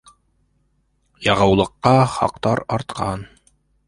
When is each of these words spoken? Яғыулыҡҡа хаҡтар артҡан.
Яғыулыҡҡа 1.25 1.91
хаҡтар 2.13 2.63
артҡан. 2.79 3.23